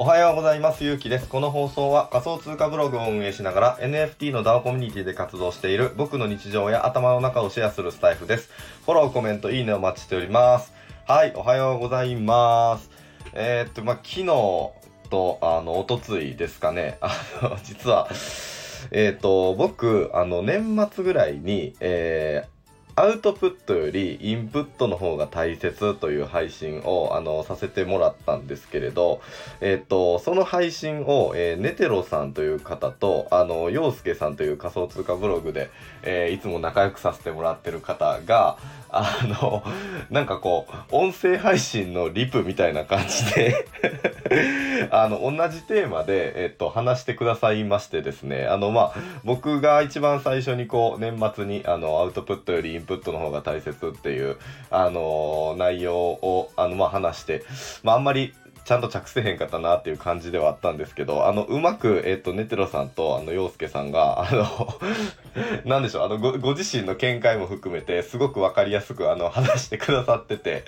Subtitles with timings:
[0.00, 0.84] おはようございます。
[0.84, 1.28] ゆうきです。
[1.28, 8.48] この放送は仮想通貨ブログを運営しながら NFT の DAO コミュニティで活動している僕の日常や頭の中をシェアするスタイフです。
[8.84, 10.72] フォロー、コメント、いいねお待ちしております。
[11.06, 12.90] はい、おはようございます。
[13.34, 14.26] えー、っと、まあ、昨日
[15.10, 16.98] と、あの、おとついですかね。
[17.00, 17.10] あ
[17.42, 18.08] の、実は、
[18.90, 22.57] えー、っと、僕、あの、年末ぐらいに、えー、
[22.98, 29.20] アウトプットよりインプットの方が大切という配信をあのさせてもらったんですけれど、
[29.60, 35.70] えっ、と、その配信を、えーネテロさんという方と、あの、陽介さんという仮想通貨ブログで、
[36.02, 38.58] えーいつも仲良くさせてもらってる方が、
[38.90, 39.62] あの、
[40.10, 43.66] なんかこう、音声配信のリプみたいな感じで、
[44.90, 54.38] あの、同じテーマで、えっと、話してくださいましてですね、あの、まあ、僕が一番最初にこう、年末に、あの、アウトプットよりインプットプットの方が大切っていう、
[54.70, 57.44] あの、内容を、あの、まあ、話して、
[57.82, 58.34] まあ、あんまり、
[58.68, 64.44] ちゃんと着せへんかったなっていう感じではあったんですけど、あの、うまく、えっ、と、ネテロさんと、あの、陽介さんが、あの、
[65.64, 70.64] なんでしょう、あのご、ご自身の見解も含めて、すごくわかりやすく、あの、話してくださってて、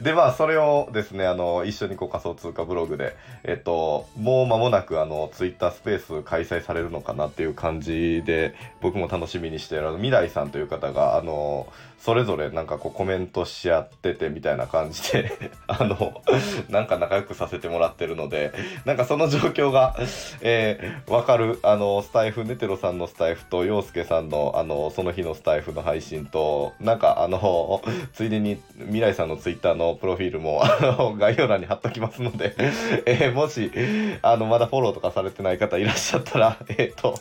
[0.00, 11.66] で、まあ、それをですね、あの、一緒にこう仮想通貨ブログで、えっと、もう間もなく、あの、ツイッタースペース開催されるのかなっていう感じで、僕も楽しみにしてる、あの、未来さんという方が、あの、
[12.00, 16.22] それぞれなんかこうコメントし合っててみたいな感じで、 あの、
[16.70, 18.52] なんか仲良くさせてもらってるので、
[18.84, 19.96] なんかその状況が、
[20.42, 32.54] えーわかる、あの、スタイフ、ネテロさんのスタイフと、陽介さんの、あの、その日のスタイフの配信と、なんかあの、 ついでに未来さんのツイッターのプロフィールも、あの、概要欄に貼っときますので、
[33.06, 33.72] えーもし、
[34.20, 37.18] あの、まだフォローとかされてない方いらっしゃったら、えっ、と、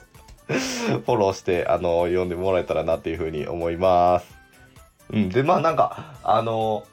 [0.47, 4.37] フォローして、あの、読んでもらえたらなっていうふうに思います。
[5.11, 6.83] うん、で、まあなんか、あの、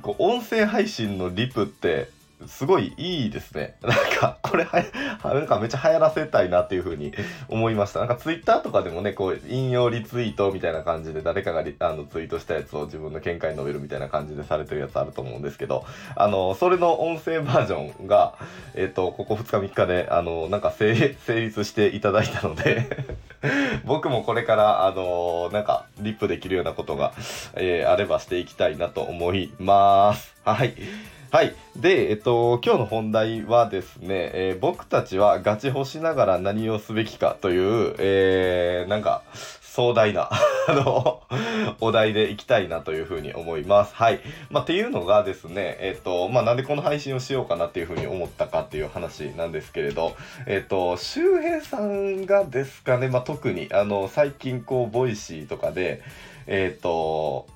[0.00, 2.08] こう、音声配信のリプって、
[2.46, 3.76] すごいいいですね。
[3.82, 4.84] なんか、これはや、
[5.22, 7.12] なんかめっちゃ流行らせたいなっていうふうに
[7.48, 8.00] 思いました。
[8.00, 15.84] なんかツイッターとかでもね、こう、引用リツイートみたいな感じで誰かがリあのツイートしたやつを自分の見解に述べるみたいな感じでされてるやつあると思うんですけど、
[16.16, 18.34] あの、それの音声バージョンが、
[18.74, 20.94] えっ、と、ここ2日3日で、あの、なんか成
[21.26, 22.86] 成立していただいたので、
[23.84, 27.12] 僕もこれから、あのなんか、リップできるようなことが、
[27.54, 30.34] えーあればしていきたいなと思います。
[30.44, 30.74] はい。
[31.32, 31.54] はい。
[31.76, 39.22] で、えっと、今日の本題はですね、えー僕たちはガチホしながら何をすべきかという、えーなんか、
[39.62, 40.28] 壮大な、
[40.68, 41.22] あの、
[41.80, 43.94] お題でいきたいなというふうに思います。
[43.94, 44.20] はい。
[44.50, 56.02] まあ、っていうのがですね、えっと、まあ、なんでこの配信をしようかなっていうふうに思ったかっていう話なんですけれど、えっと、周平さんがですかね、まあ、特に、あの、最近こう、 Voicy とかで、
[56.46, 57.46] えっと、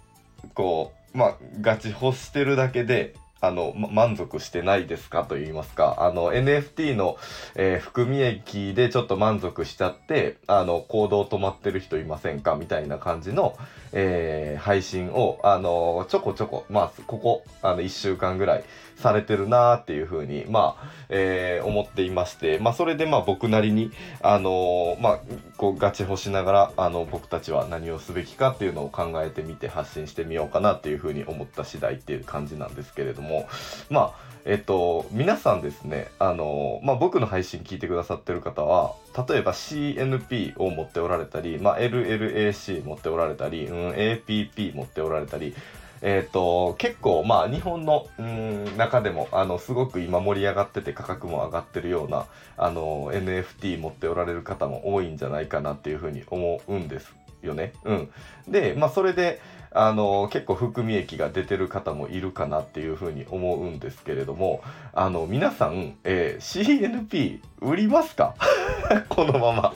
[0.55, 5.25] こう、まあ、ガチホしてるだけで、あの、ま満足してないですか？
[5.25, 7.17] と言いますか、あの、NFT の、
[7.55, 12.57] えー含み益でちょっと満足しちゃって、あの、行動止まってる人いませんか？
[12.57, 13.57] みたいな感じの、
[13.93, 18.65] えー配信を、あの、ちょこちょこ、まあ、ここ、あの、1週間ぐらい
[18.97, 23.91] されてるなーっていうふうに、まあ、えー思っていまして、まあ、それでまあ、僕なりに、
[24.23, 25.21] あのまあ、
[25.57, 33.49] こう、ガチホしながら、あの、僕たちは何をすべきかっていうのを考えてみて発信してみようかなっていうふうに思った次第っていう感じなんですけれども、
[33.91, 38.95] まあ、えっと、皆さんですね、あの、まあ、僕の配信聞いてくださってる方は、
[39.29, 45.53] 例えば CNP を持っておられたり、まあ、LLAC 持っておられたり、うん、APP 持っておられたり、
[46.01, 52.27] えっ、と、結構、まあ、日本の、うん、中でも、あの、すごく今盛り上がってて価格も上がってるような、
[52.57, 57.13] あの、NFT 持っておられる方も多いんじゃないかなっていうふうに思うんです
[57.47, 57.73] よね。
[57.85, 58.11] うん。
[58.49, 59.41] で、まあ、それで、
[59.73, 64.63] あの、結構含み益が出てる方もいるかなっていうふうに思うんですけれども、
[64.95, 68.35] あの、皆さん、えー CNP 売りますか？
[69.11, 69.75] このまま。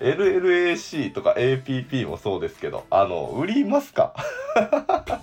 [0.00, 4.14] LLAC とか APP もそうですけど、あの、売りますか？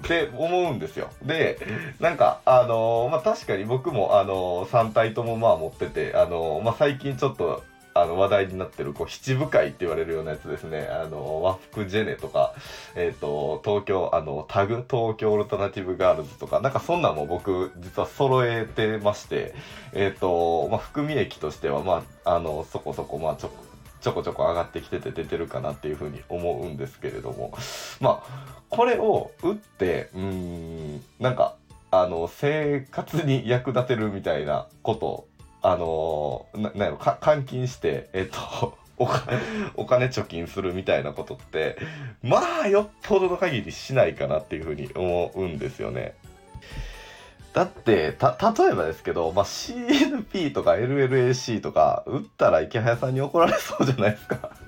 [0.00, 1.08] って思うんですよ。
[1.22, 1.58] で、
[2.00, 7.62] なんか、あのーまあ、確かに僕も、あのー、3体ともまあ持ってて、あのーまあ、最近ちょっと、
[8.06, 10.88] の、話題になってる、こう、七部会って言われるようなやつですね。
[10.90, 12.54] あの、和服ジェネとか、
[12.94, 19.54] えっ、と、東京、あの、タグ、東京オルタナティブガールズとか、なんかそんなんも僕、実は揃えてまして、
[19.92, 23.50] えっ、と、まあ、含み益としては、まあ、あの、そこそこ、まあ、ちょ、
[24.00, 27.52] ちょこちょこ上がってきてて出てるかなっていうふうに思うんですけれども、
[28.00, 31.56] まあ、これを打って、うん、なんか、
[31.90, 35.26] あの、生活に役立てるみたいなこと、
[35.62, 39.08] あの、な、なんやろ、か換金して、えっと、 お
[39.74, 41.76] お金貯金するみたいなことって
[42.22, 46.14] まあよっぽどの限りしないかなっていうふうに思うんですよね。
[47.52, 54.50] だってた例えばですけど、まあ、CNP とか LLAC とか打ったら池早さんに怒られそうじゃないですか。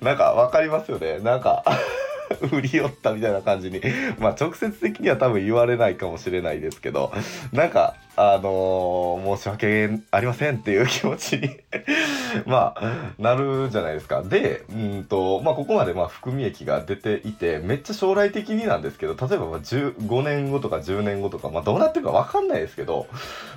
[0.00, 1.20] なんか分かりますよね。
[1.20, 1.64] なんか
[2.52, 3.80] 売り寄ったみたいな感じに。
[4.18, 7.12] まあ直接的には多分言われないかもしれないですけど
[7.52, 11.56] なんかあのー、申し訳ありませんっていう気持ちに
[12.46, 23.06] まあなるじゃないですかでうんとまあここまでまあ含み益が出ていてめっちゃ将来的になんですけど例えばまあ15年後とか10年後とかまあどうなってるか分かんないですけど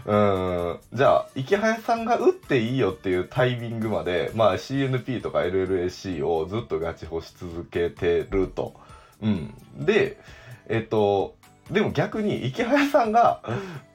[0.06, 8.74] うんじゃあ池早さんが打っていいよっていうタイミングまでまあ CNP とか LLAC をずっとガチホし続けてると。
[9.22, 10.18] うん、で
[10.68, 11.36] えっと
[11.72, 13.42] でも逆に池早さんが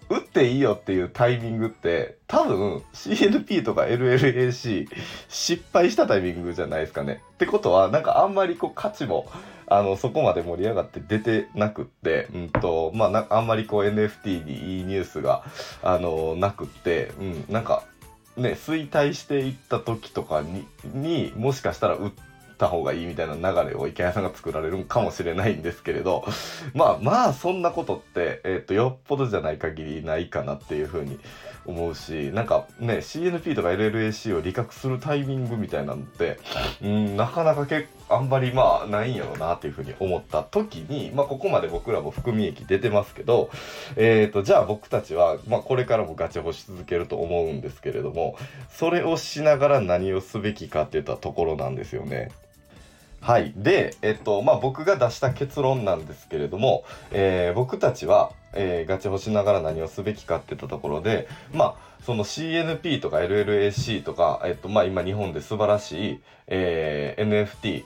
[0.09, 4.89] 打っていいよっていうタイミングって多分 CNP とか LLAC
[5.29, 7.23] 失敗したタイミングじゃないですかね。
[7.35, 9.27] ってことはなんかあんまりこう価値も
[9.67, 15.45] あのそこまで盛り上がって出てなくって、うんとまあ、あんまりこう NFT にいいニュースが
[15.83, 17.85] あのなくって、うん、なんか
[18.37, 22.29] ね衰退していった時とかににもしかしたら打って
[22.59, 26.25] た方がいいみたいな流れを池谷さんが作られるかもしれないんですけれど
[26.75, 31.19] まあまあそんなことって、えー、とよっぽどじゃない限りないかなっていうふうに
[31.65, 36.39] 思うしなんかね CNP とか LLAC を利確するタイミングみたいなのって
[36.83, 43.51] うんなかなか結構あんまりまあないんやろうなっていうふうに思った時に、まあ、ここまで僕らも含み益出てますけど、
[43.97, 48.37] えーと、じゃあ僕たちは、まあ、これからもガチホし続けると思うんですけれども
[48.71, 52.31] それをしながら何をすべきかっていったところなんですよね。
[53.21, 53.53] はい。
[53.57, 67.85] で、えっと、まあ、僕が出した結論なんですけれども、えー、僕たちは、えー、ガチホしながら何をすべきかって言ったところで、まあ、その CNP とか LLAC とか、えっと、まあ、今日本で素晴らしい、えー、NFT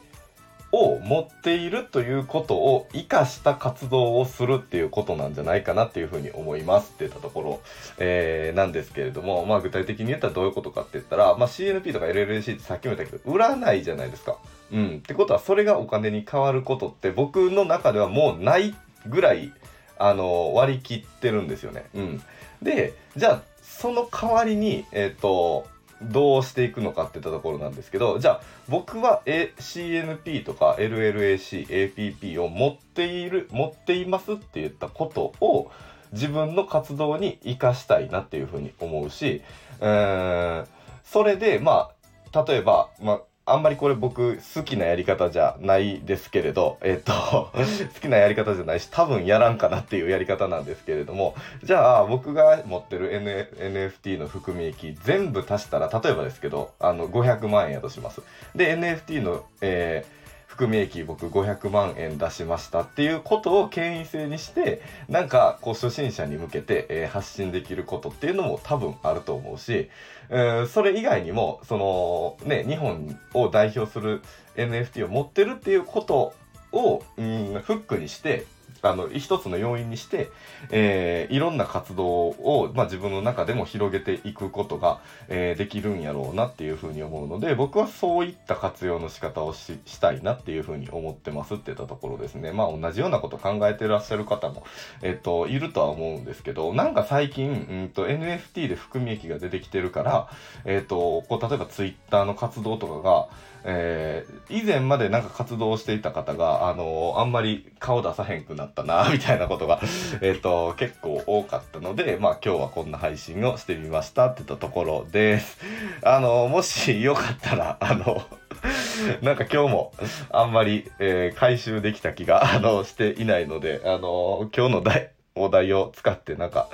[0.72, 7.60] を持っているということを活かした活動をするっていうことなんじゃないかなっていうふうに思いますって言ったところ、
[7.98, 14.38] えー、なんですけれども、まあ具体的に言ったらどういうことかって言ったら、まあ CNP とか LLAC ってさっきも言ったけど、売らないじゃないですか。
[14.72, 14.96] うん。
[14.98, 18.74] ってことはそれがお金に変わることって僕の中ではもうない
[19.06, 19.52] ぐらい、
[19.98, 21.84] あの、割り切ってるんですよね。
[21.94, 22.22] うん。
[22.62, 25.66] で、じゃあ、その代わりに、えっ、ー、と、
[26.10, 35.70] どうしていくのかっていったところなんですけどじゃあ僕は、A、CNP とか LLAC、APP を持っている持っていますって言ったことを
[36.12, 39.42] 自分の活動に生かしたいなっていうふうに思うし、
[39.80, 40.66] えー、
[41.04, 41.90] それでま
[42.32, 47.12] あ例えば、まあ、あんまりこれ僕好きなやり方じゃないですけれど、えっと、
[47.52, 51.34] 好きなやり方じゃないし、多分やらんかなっていうやり方なんですけれども、
[51.64, 58.22] じゃあ僕が持ってる、N、NFT の含み益全部足したら、例えばですけど、あの、500万円やとします。
[58.54, 60.21] で、NFT の、えー
[60.52, 69.88] 含み益僕500万円出しましたっていうことを権威性にしてなんかこう初心者に向けて、えー、発信できることっていうのも多分あると思うし、
[70.28, 74.20] えー、それ以外にもそのね日本を代表する
[74.56, 76.34] NFT を持ってるっていうこと
[76.72, 78.44] を、うん、フックにして
[78.82, 80.30] あの一つの要因にして、
[80.70, 92.52] えー、いろんな活動を、まあ、自分の中でも広げていくことが、えー、できるんやろうなっていうふうに思うので僕はそういった活用の仕方をししたいなっていうふうに思ってますって言ったところですね。
[92.52, 94.64] まあ同じようなこと考えてらっしゃる方も、
[95.02, 100.28] えっ、といるとは思うんですけどなんか最近、うんと、NFT で含み益が出てきてるから、
[100.64, 103.28] えっ、とこう例えば Twitter の活動とかが
[103.64, 109.80] えー、以前までなんか活動していた方が、あの、あんまり顔出さへんくなってったな、みたいなことが
[110.22, 115.58] えっと、結構多かったので、まあ今日はこんな配信をしてみましたって言ったところです。
[116.02, 118.22] あの、もしよかったら、あの、
[119.20, 119.92] なんか今日も
[120.30, 126.68] あんまり、えー、回収できた気が、あの、していないので、あの今日の題、お題を使ってなんか、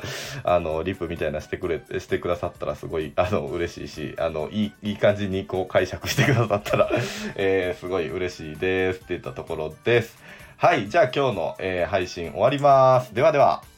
[0.44, 6.90] あの、リプみたいなしてくれ、してくださったらすごい、あの、嬉しいし、あの、いい、いい感じにこう解釈してくださったら
[7.36, 10.18] えー、すごい嬉しいですって言ったところです。
[10.60, 13.14] はい、じゃあ今日の、えー、配信終わります。
[13.14, 13.77] ではでは。